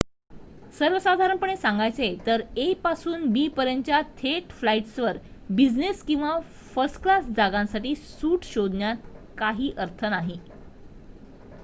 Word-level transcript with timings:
सर्वसाधारणपणे 0.73 1.55
सांगायचे 1.57 2.07
तर 2.27 2.41
a 2.57 2.65
पासून 2.83 3.25
b 3.33 3.47
पर्यंतच्या 3.57 4.01
थेट 4.17 4.51
फ्लाईट्सवर 4.51 5.17
बिझनेस 5.51 6.01
किंवा 6.03 6.37
फर्स्टक्लास 6.75 7.25
जागांसाठी 7.37 7.93
सूट 7.97 8.45
शोधण्यात 8.45 9.07
काही 9.37 9.71
अर्थ 9.77 10.05
नाही 10.05 10.39